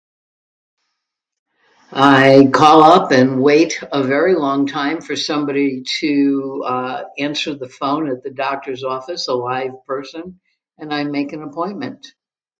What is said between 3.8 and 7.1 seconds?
a very long time for somebody to uh